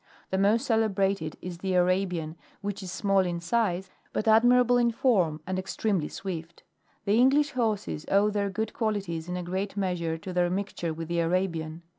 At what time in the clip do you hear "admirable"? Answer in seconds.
4.27-4.79